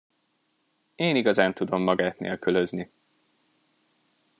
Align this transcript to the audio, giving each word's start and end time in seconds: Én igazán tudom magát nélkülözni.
Én 0.95 1.15
igazán 1.15 1.53
tudom 1.53 1.81
magát 1.81 2.19
nélkülözni. 2.19 2.91